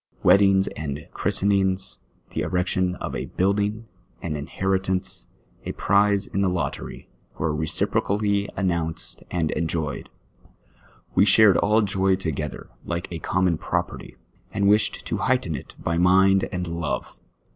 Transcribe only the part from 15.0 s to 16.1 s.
to heighten it by